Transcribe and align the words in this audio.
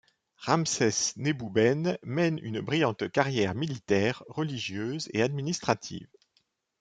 Ramsès-Nebouben 0.37 1.99
mène 2.01 2.39
une 2.41 2.59
brillante 2.59 3.11
carrière 3.11 3.53
militaire, 3.53 4.23
religieuse 4.29 5.07
et 5.13 5.21
administrative. 5.21 6.07